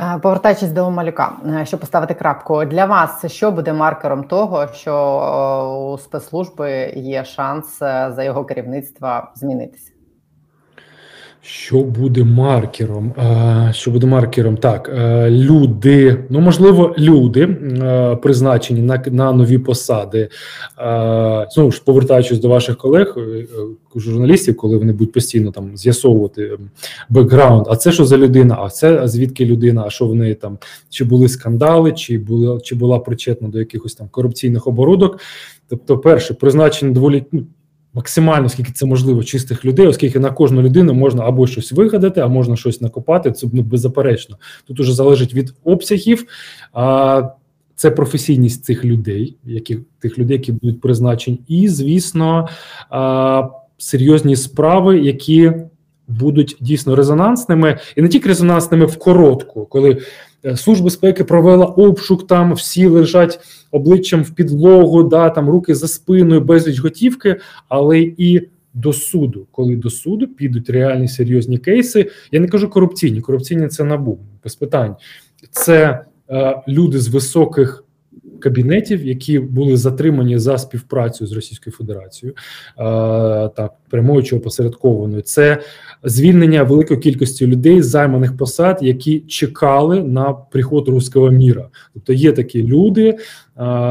[0.01, 4.93] Е, Повертаючись до малюка, е, щоб поставити крапку для вас, що буде маркером того, що
[4.93, 9.91] е, у спецслужби є шанс за його керівництва змінитися?
[11.41, 13.13] Що буде маркером?
[13.71, 14.57] Що буде маркером?
[14.57, 20.29] Так, е, люди, ну можливо, люди е, призначені на на нові посади.
[20.79, 23.17] Е, знову ж повертаючись до ваших колег,
[23.95, 26.57] журналістів, коли вони будуть постійно там з'ясовувати
[27.09, 27.65] бекграунд.
[27.69, 28.57] А це що за людина?
[28.59, 29.83] А це звідки людина?
[29.87, 30.57] А що в неї там?
[30.89, 35.19] Чи були скандали, чи була чи була причетна до якихось там корупційних оборудок?
[35.69, 37.45] Тобто, перше призначення доволі ну,
[37.93, 42.27] максимально скільки це можливо чистих людей, оскільки на кожну людину можна або щось вигадати, а
[42.27, 43.31] можна щось накопати.
[43.31, 44.37] Це ну, беззаперечно.
[44.67, 46.25] Тут уже залежить від обсягів.
[46.73, 47.23] А
[47.75, 52.47] це професійність цих людей, які тих людей, які будуть призначені, і звісно
[52.89, 53.43] а,
[53.77, 55.53] серйозні справи, які
[56.07, 59.97] будуть дійсно резонансними, і не тільки резонансними в коротку, коли
[60.55, 63.39] Служба безпеки провела обшук, там всі лежать
[63.71, 67.35] обличчям в підлогу, да, там руки за спиною, безліч готівки,
[67.67, 72.11] але і до суду, коли до суду підуть реальні серйозні кейси.
[72.31, 74.95] Я не кажу корупційні, корупційні це набу без питань.
[75.51, 77.83] Це е, люди з високих
[78.39, 82.35] кабінетів, які були затримані за співпрацю з Російською Федерацією,
[83.55, 85.21] так прямою чи опосередкованою.
[85.21, 85.57] Це
[86.03, 91.67] звільнення великої кількості людей з займаних посад, які чекали на приход руського міра.
[91.93, 93.17] Тобто є такі люди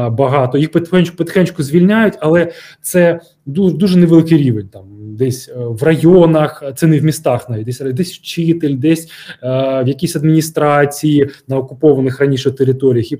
[0.09, 0.57] багато.
[0.57, 2.51] Їх потихеньку потихеньку звільняють, але
[2.81, 4.67] це дуже дуже невеликий рівень.
[4.67, 4.83] Там
[5.19, 9.05] десь е, в районах, це не в містах, навіть десь десь вчитель, десь
[9.43, 9.47] е,
[9.83, 13.19] в якійсь адміністрації на окупованих раніше територіях і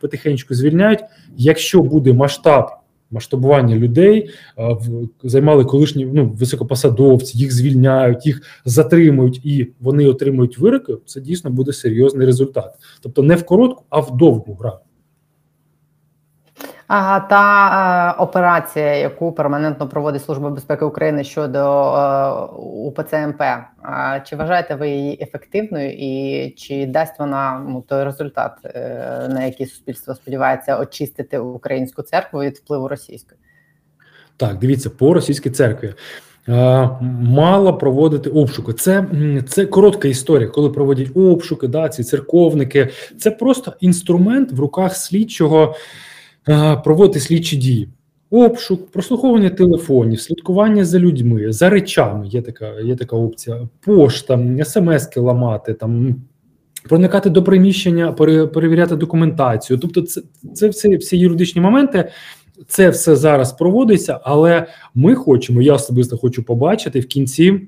[0.00, 1.00] потихеньку звільняють.
[1.36, 2.66] Якщо буде масштаб.
[3.10, 4.76] Масштабування людей е,
[5.22, 10.94] займали колишні ну високопосадовці, їх звільняють, їх затримують і вони отримують вироки.
[11.06, 12.74] Це дійсно буде серйозний результат.
[13.00, 14.78] Тобто не в коротку, а в довгу гра.
[16.88, 23.64] Та е, операція, яку перманентно проводить Служба безпеки України щодо е, УПЦ МП, е,
[24.26, 28.52] чи вважаєте ви її ефективною, і чи дасть вона ну, той результат,
[29.28, 33.40] на який суспільство сподівається очистити українську церкву від впливу російської?
[34.36, 35.94] Так, дивіться по російській церкві.
[37.20, 38.72] Мала проводити обшуки.
[38.72, 39.04] Це
[39.48, 42.88] це коротка історія, коли проводять обшуки, да, ці церковники.
[43.18, 45.74] Це просто інструмент в руках слідчого.
[46.48, 47.88] Е, проводити слідчі дії.
[48.30, 52.26] Обшук, прослуховування телефонів, слідкування за людьми, за речами.
[52.26, 56.16] Є така є така опція, пошта, смски ламати, там
[56.88, 58.12] проникати до приміщення,
[58.52, 59.78] перевіряти документацію.
[59.78, 60.22] Тобто, це
[60.54, 62.10] це всі, всі юридичні моменти.
[62.68, 67.60] Це все зараз проводиться, але ми хочемо, я особисто хочу побачити в кінці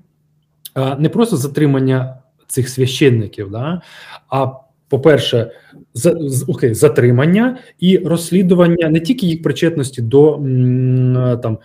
[0.99, 3.83] не просто затримання цих священників, да,
[4.29, 4.51] а
[4.89, 5.51] по-перше,
[5.95, 10.33] за, окей, затримання і розслідування не тільки їх причетності до
[11.43, 11.59] там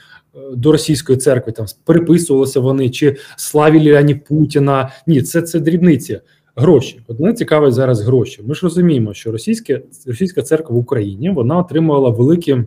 [0.53, 4.91] до російської церкви, там переписувалися вони чи славі Ані Путіна.
[5.07, 6.19] Ні, це це дрібниці.
[6.55, 7.01] Гроші.
[7.07, 8.41] От мене цікавить зараз гроші.
[8.45, 12.57] Ми ж розуміємо, що російське російська церква в Україні вона отримувала великі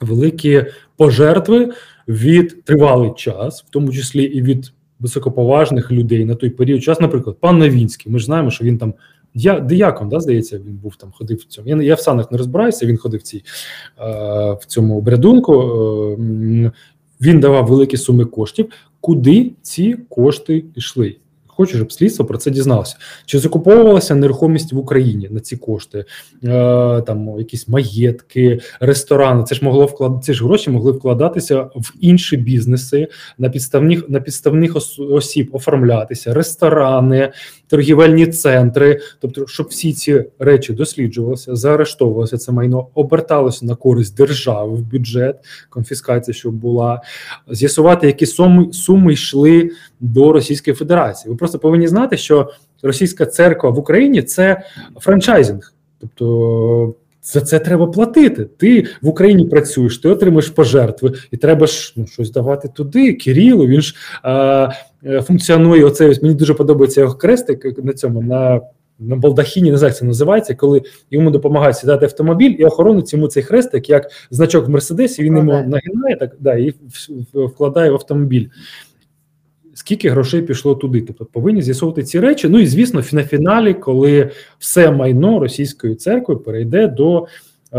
[0.00, 0.64] великі
[0.96, 1.72] пожертви
[2.08, 7.36] від тривалий час, в тому числі і від високоповажних людей на той період час, наприклад,
[7.40, 8.12] пан Новінський.
[8.12, 8.94] Ми ж знаємо, що він там
[9.38, 11.68] я Диякон, да, здається, він був там, ходив в цьому.
[11.68, 12.86] Я я в санах не розбираюся.
[12.86, 13.42] Він ходив цій е,
[14.52, 15.52] в цьому обрядунку.
[15.52, 16.72] Е,
[17.20, 18.72] він давав великі суми коштів.
[19.00, 21.16] Куди ці кошти йшли?
[21.56, 22.96] Хочу, щоб слідство про це дізналося.
[23.26, 26.04] Чи закуповувалася нерухомість в Україні на ці кошти,
[26.44, 29.44] е, там якісь маєтки, ресторани?
[29.44, 30.24] Це ж могло вклад...
[30.24, 37.32] ці ж гроші могли вкладатися в інші бізнеси на підставних на підставних осіб оформлятися, ресторани,
[37.68, 39.00] торгівельні центри.
[39.20, 45.36] Тобто, щоб всі ці речі досліджувалися, заарештовувалося це майно, оберталося на користь держави в бюджет,
[45.70, 47.02] конфіскація, щоб була
[47.48, 51.32] з'ясувати, які суми суми йшли до Російської Федерації.
[51.32, 52.50] Ви просто повинні знати, що
[52.82, 54.62] російська церква в Україні це
[55.00, 56.94] франчайзинг, тобто.
[57.22, 58.44] За це треба платити.
[58.44, 63.12] Ти в Україні працюєш, ти отримуєш пожертви, і треба ж ну, щось давати туди.
[63.12, 63.94] Кирилу, він ж
[65.04, 65.84] е, функціонує.
[65.84, 68.60] Оце ось мені дуже подобається його хрестик на цьому на
[68.98, 73.28] на балдахіні, не знаю, як це називається, коли йому допомагають сідати автомобіль, і охоронець йому
[73.28, 76.74] цей хрестик, як значок в Мерседесі, він йому нагинає так да, і
[77.34, 78.46] вкладає в автомобіль
[79.76, 81.00] скільки грошей пішло туди.
[81.00, 82.48] Тобто повинні з'ясовувати ці речі.
[82.48, 87.26] Ну і звісно, на фіналі, коли все майно російської церкви перейде до
[87.72, 87.78] е,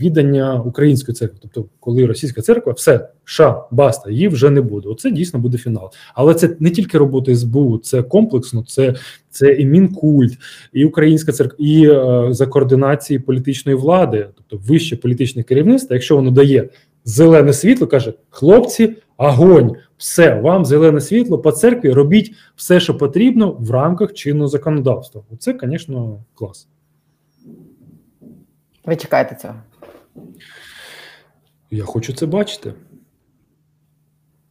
[0.00, 4.88] віддання української церкви, тобто, коли російська церква, все ша, баста, її вже не буде.
[4.88, 5.90] Оце дійсно буде фінал.
[6.14, 8.94] Але це не тільки робота СБУ, це комплексно, це
[9.30, 10.32] це і мінкульт,
[10.72, 16.30] і українська церква, і е, за координації політичної влади, тобто вище політичне керівництво, якщо воно
[16.30, 16.68] дає.
[17.04, 23.52] Зелене світло каже: хлопці, Агонь, все, вам зелене світло по церкві, робіть все, що потрібно
[23.52, 25.22] в рамках чинного законодавства.
[25.38, 26.68] Це, звісно, клас.
[28.84, 29.54] Ви чекаєте цього?
[31.70, 32.74] Я хочу це бачити.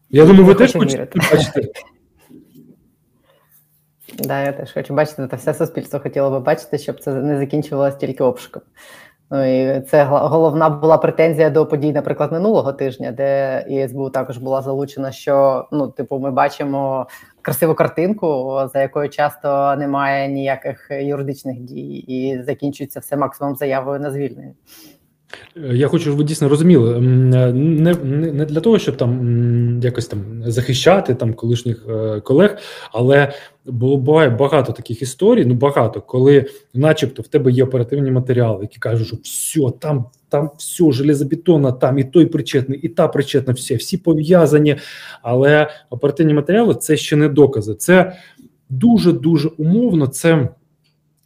[0.10, 1.72] Я думаю, ви теж хочете це бачити.
[4.18, 7.98] Да, я теж хочу бачити, та все суспільство хотіло би бачити, щоб це не закінчувалося
[7.98, 8.62] тільки обшуком.
[9.32, 14.62] Ну і це головна була претензія до подій, наприклад, минулого тижня, де ІСБУ також була
[14.62, 17.08] залучена, що ну, типу, ми бачимо
[17.42, 24.12] красиву картинку, за якою часто немає ніяких юридичних дій, і закінчується все максимум заявою на
[24.12, 24.54] звільнення.
[25.58, 27.94] Е, Я хочу, щоб ви дійсно розуміли, не, не,
[28.34, 32.58] не для того, щоб там якось там захищати там колишніх е, колег,
[32.92, 33.34] але
[33.66, 38.80] було буває багато таких історій, ну багато, коли, начебто, в тебе є оперативні матеріали, які
[38.80, 43.76] кажуть, що все, там, там все железобетонно, там і той причетний, і та причетна, все,
[43.76, 44.76] всі пов'язані.
[45.22, 47.76] Але оперативні матеріали це ще не докази.
[47.76, 48.14] Це
[48.70, 50.08] дуже дуже умовно.
[50.08, 50.50] Це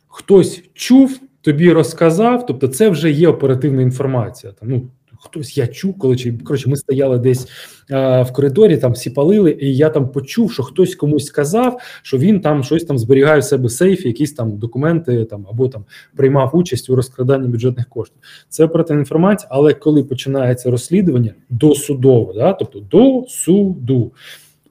[0.08, 4.54] хтось чув, тобі розказав, тобто це вже є оперативна інформація.
[4.54, 4.88] Там, ну,
[5.20, 7.48] хтось я чув, коли чи коротше, ми стояли десь
[7.92, 12.18] е, в коридорі, там всі палили, і я там почув, що хтось комусь сказав, що
[12.18, 15.86] він там щось там зберігає в себе в сейфі, якісь там документи там або там
[16.16, 18.18] приймав участь у розкраданні бюджетних коштів.
[18.50, 24.12] Це оперативна інформація, але коли починається розслідування досудове, да, тобто до суду,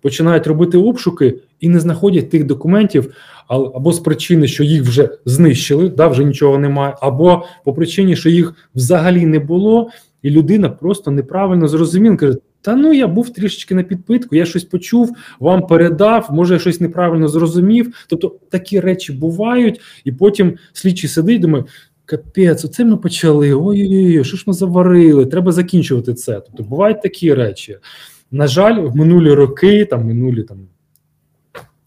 [0.00, 3.14] починають робити обшуки і не знаходять тих документів,
[3.48, 8.30] або з причини, що їх вже знищили, да, вже нічого немає, або по причині, що
[8.30, 9.90] їх взагалі не було,
[10.22, 12.16] і людина просто неправильно зрозуміла.
[12.16, 16.60] Каже: Та ну я був трішечки на підпитку, я щось почув, вам передав, може я
[16.60, 18.06] щось неправильно зрозумів.
[18.08, 21.64] Тобто такі речі бувають, і потім слідчий сидить, думає.
[22.04, 23.52] Капець, оце ми почали.
[23.52, 25.26] Ой-ой-ой, що ж ми заварили?
[25.26, 26.40] Треба закінчувати це.
[26.40, 27.78] Тобто бувають такі речі.
[28.30, 30.58] На жаль, в минулі роки, там минулі там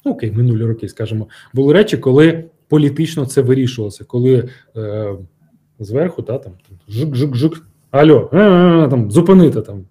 [0.06, 5.16] ну, окей, минулі роки, скажімо, були речі, коли політично це вирішувалося, коли е,
[5.80, 6.54] зверху та там
[6.90, 8.30] жик-жик-жик, альо,
[8.90, 9.86] там зупинити там.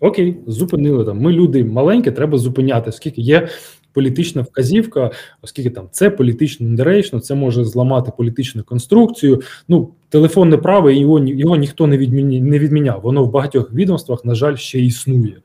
[0.00, 1.20] Окей, зупинили там.
[1.20, 3.48] Ми люди маленькі, треба зупиняти, оскільки є
[3.92, 5.10] політична вказівка,
[5.42, 9.40] оскільки там це політично недоречно, це може зламати політичну конструкцію.
[9.68, 13.00] Ну, телефонне право його його ніхто не відміні, не відміняв.
[13.02, 15.36] Воно в багатьох відомствах, на жаль, ще існує.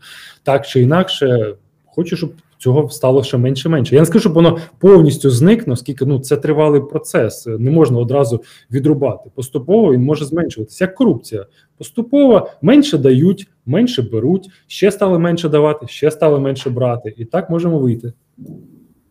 [0.43, 2.34] Так чи інакше, хочу, щоб
[2.68, 3.95] цього стало ще менше менше.
[3.95, 7.47] Я не скажу, щоб воно повністю зникне, оскільки ну це тривалий процес.
[7.47, 9.30] Не можна одразу відрубати.
[9.36, 10.84] Поступово він може зменшуватися.
[10.84, 11.45] Як корупція.
[11.78, 17.13] Поступово менше дають, менше беруть, ще стали менше давати, ще стали менше брати.
[17.18, 18.13] І так можемо вийти.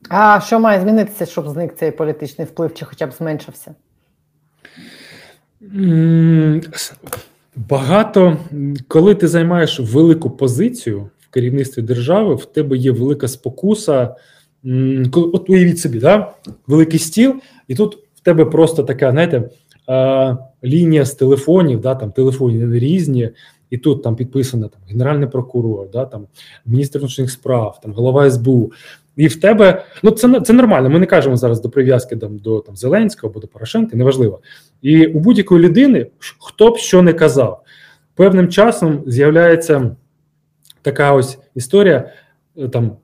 [0.09, 3.75] А що має змінитися, щоб зник цей політичний вплив, чи хоча б зменшився?
[7.57, 8.37] Багато,
[8.89, 14.17] коли ти займаєш велику позицію керівництві держави, в тебе є велика спокуса.
[15.13, 16.33] От уявіть собі, да?
[16.67, 17.35] великий стіл,
[17.69, 19.51] і тут в тебе просто така, знаєте,
[20.65, 23.31] лінія з телефонів, да, там телефони різні,
[23.71, 26.27] і тут там підписано там, генеральний прокурор, да, там,
[26.67, 28.73] міністр внутрішніх справ, там, голова СБУ.
[29.17, 30.91] І в тебе, ну це, це нормально.
[30.91, 34.41] Ми не кажемо зараз до прив'язки там, до там, Зеленського або до Порошенка, неважливо.
[34.83, 37.63] І у будь-якої людини, хто б що не казав,
[38.15, 39.97] певним часом з'являється
[40.87, 42.11] така ось історія.
[42.59, 42.97] е, Там,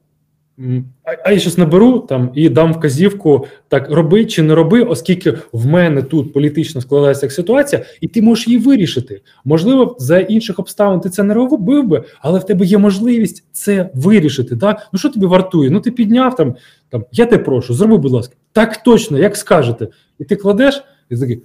[1.24, 5.66] а, я щось наберу там і дам вказівку, так роби чи не роби, оскільки в
[5.66, 9.22] мене тут політично складається ситуація, і ти можеш її вирішити.
[9.44, 13.90] Можливо, за інших обставин ти це не робив би, але в тебе є можливість це
[13.94, 14.54] вирішити.
[14.56, 14.88] Да?
[14.92, 15.70] Ну що тобі вартує?
[15.70, 16.56] Ну ти підняв там,
[16.88, 19.88] там я тебе прошу, зроби, будь ласка, так точно, як скажете.
[20.18, 21.42] І ти кладеш, і такий.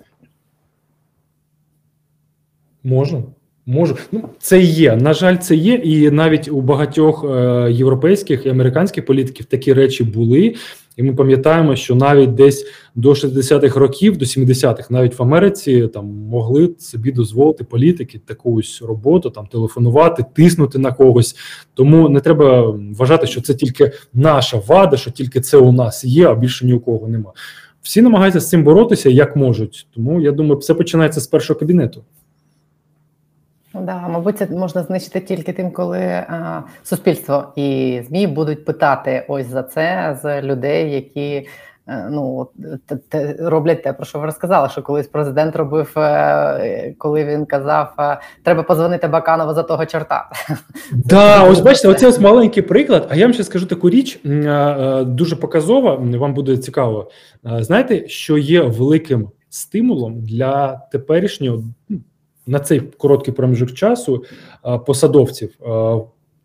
[2.84, 3.24] Можна.
[3.70, 4.96] Можу, ну це є.
[4.96, 10.04] На жаль, це є, і навіть у багатьох е, європейських і американських політиків такі речі
[10.04, 10.56] були.
[10.98, 12.66] І ми пам'ятаємо, що навіть десь
[12.96, 18.82] до 60-х років, до 70-х, навіть в Америці там могли собі дозволити політики таку ось
[18.82, 21.36] роботу, там телефонувати, тиснути на когось.
[21.74, 26.28] Тому не треба вважати, що це тільки наша вада, що тільки це у нас є,
[26.28, 27.34] а більше ні у кого нема.
[27.82, 29.88] Всі намагаються з цим боротися як можуть.
[29.96, 32.04] Тому я думаю, все починається з першого кабінету.
[33.74, 39.26] Ну Да, мабуть, це можна знищити тільки тим, коли а, суспільство і ЗМІ будуть питати
[39.28, 41.48] ось за це з людей, які
[41.88, 42.48] е, ну
[43.10, 44.70] те, роблять те, про що ви розказали.
[44.70, 50.30] Що колись президент робив, е, коли він казав, е, треба позвонити Баканову за того чорта.
[50.92, 53.08] Да, ось бачите, оце ось маленький приклад.
[53.10, 54.20] А я вам ще скажу таку річ,
[55.06, 55.96] дуже показова.
[55.96, 57.12] Вам буде цікаво.
[57.44, 61.64] Знаєте, що є великим стимулом для теперішнього
[62.48, 64.24] на цей короткий проміжок часу
[64.66, 65.50] е, посадовців.
[65.50, 65.66] Е,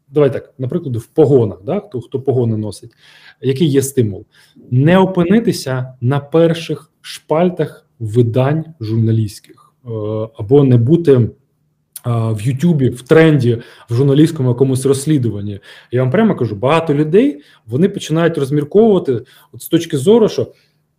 [0.09, 2.91] давай так, наприклад, в погонах, да, хто, хто погони носить,
[3.41, 4.27] який є стимул?
[4.71, 9.89] Не опинитися на перших шпальтах видань журналістських е,
[10.39, 11.31] або не бути
[12.05, 15.61] в Ютубі в тренді в журналістському якомусь розслідуванні.
[15.91, 19.13] Я вам прямо кажу, багато людей вони починають розмірковувати
[19.53, 20.53] от з точки зору, що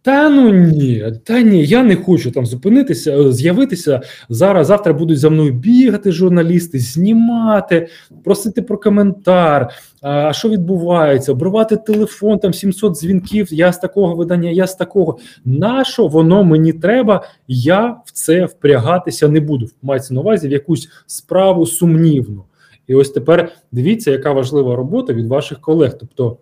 [0.04, 4.68] та ну ні, та ні, я не хочу там зупинитися, е, з'явитися зараз.
[4.68, 7.88] Завтра будуть за мною бігати журналісти, знімати,
[8.24, 9.70] просити про коментар.
[10.02, 11.32] А що відбувається?
[11.32, 13.54] Обривати телефон, там 700 дзвінків.
[13.54, 15.18] Я з такого видання, я з такого.
[15.46, 17.24] Нащо воно мені треба?
[17.48, 19.68] Я в це впрягатися не буду.
[19.82, 22.44] Мається на увазі в якусь справу сумнівну.
[22.88, 25.98] І ось тепер дивіться, яка важлива робота від ваших колег.
[26.00, 26.38] Тобто,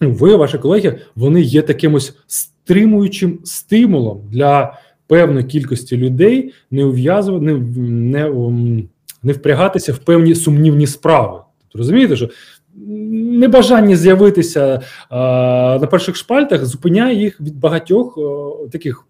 [0.00, 7.54] ви, ваші колеги, вони є таким стримуючим стимулом для певної кількості людей не ув'язувати, не,
[7.80, 8.82] не,
[9.22, 11.40] не впрягатися в певні сумнівні справи.
[11.58, 12.28] Тобто, розумієте, що
[12.76, 19.06] небажання з'явитися а, на перших шпальтах зупиняє їх від багатьох о, таких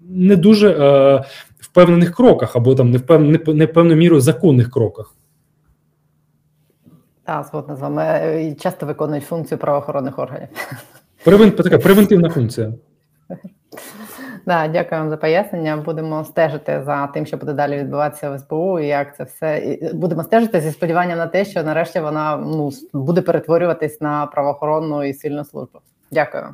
[0.00, 1.24] не дуже е,
[1.60, 5.14] впевнених кроках, або там не в пев, не, не певною мірою законних кроках.
[7.24, 8.02] Так, згодна з вами.
[8.06, 10.48] Е, і Часто виконують функцію правоохоронних органів.
[11.24, 12.72] Превен, така превентивна функція.
[14.46, 15.76] Да, дякую вам за пояснення.
[15.76, 19.94] Будемо стежити за тим, що буде далі відбуватися в СБУ, і як це все і
[19.94, 25.14] будемо стежити зі сподіванням на те, що нарешті вона ну буде перетворюватись на правоохоронну і
[25.14, 25.78] сильну службу.
[26.10, 26.44] Дякую.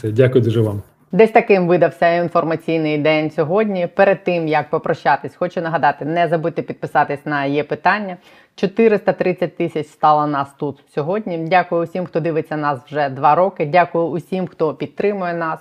[0.00, 0.82] Це дякую дуже вам.
[1.14, 3.86] Десь таким видався інформаційний день сьогодні.
[3.86, 8.16] Перед тим як попрощатись, хочу нагадати: не забудьте підписатись на є питання.
[8.54, 11.38] 430 тисяч стало нас тут сьогодні.
[11.38, 13.66] Дякую усім, хто дивиться нас вже два роки.
[13.66, 15.60] Дякую усім, хто підтримує нас.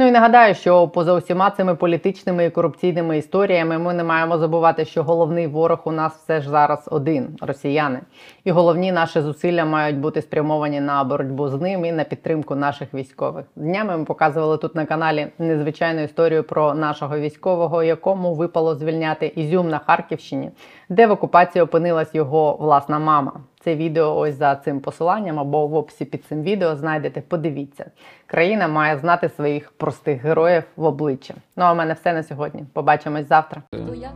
[0.00, 4.84] Ну і нагадаю, що поза усіма цими політичними і корупційними історіями ми не маємо забувати,
[4.84, 8.00] що головний ворог у нас все ж зараз один росіяни.
[8.44, 12.94] І головні наші зусилля мають бути спрямовані на боротьбу з ним і на підтримку наших
[12.94, 13.44] військових.
[13.56, 19.68] Днями ми показували тут на каналі незвичайну історію про нашого військового, якому випало звільняти Ізюм
[19.68, 20.50] на Харківщині,
[20.88, 23.32] де в окупації опинилась його власна мама.
[23.64, 27.20] Це відео ось за цим посиланням або в описі під цим відео знайдете.
[27.20, 27.90] Подивіться,
[28.26, 31.34] країна має знати своїх простих героїв в обличчя.
[31.56, 32.64] Ну а в мене все на сьогодні.
[32.72, 33.62] Побачимось завтра.
[33.74, 34.08] Хто я?
[34.08, 34.12] Е,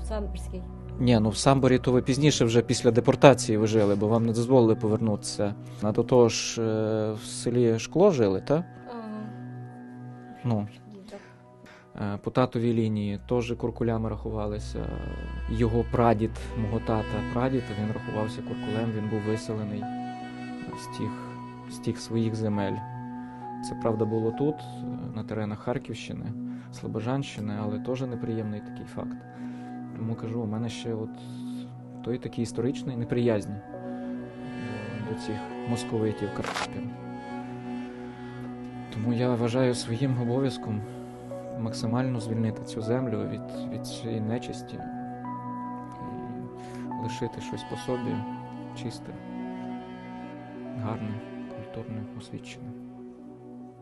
[0.00, 0.62] в Самбірській.
[0.98, 4.32] Ні, ну в Самборі то ви пізніше вже після депортації ви жили, бо вам не
[4.32, 5.54] дозволили повернутися.
[5.82, 8.62] А до того ж е, в селі Шкло жили, так?
[8.90, 9.02] Ага.
[10.44, 10.83] Ну, е,
[12.22, 14.86] по татовій лінії теж куркулями рахувалися.
[15.50, 19.82] Його прадід, мого тата, прадід, він рахувався куркулем, він був виселений
[20.78, 21.10] з тих,
[21.70, 22.76] з тих своїх земель.
[23.68, 24.84] Це правда було тут, е,
[25.14, 26.32] на теренах Харківщини,
[26.72, 29.16] Слобожанщини, але теж неприємний такий факт.
[29.96, 31.10] Тому кажу, у мене ще от
[32.04, 33.62] той такий історичний неприязнь е,
[35.08, 35.36] до цих
[35.68, 36.82] московитів Карпатів.
[38.94, 40.80] Тому я вважаю своїм обов'язком
[41.58, 44.78] максимально звільнити цю землю від, від цієї нечисті
[47.00, 48.16] і лишити щось по собі
[48.82, 49.12] чисте,
[50.82, 51.20] гарне,
[51.56, 52.83] культурне, освічене.